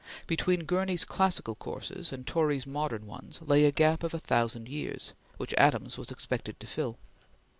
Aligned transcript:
Between 0.25 0.63
Gurney's 0.65 1.05
classical 1.05 1.53
courses 1.53 2.11
and 2.11 2.25
Torrey's 2.25 2.65
modern 2.65 3.05
ones, 3.05 3.39
lay 3.39 3.65
a 3.65 3.71
gap 3.71 4.01
of 4.03 4.15
a 4.15 4.19
thousand 4.19 4.67
years, 4.67 5.13
which 5.37 5.53
Adams 5.59 5.95
was 5.95 6.09
expected 6.09 6.59
to 6.59 6.65
fill. 6.65 6.97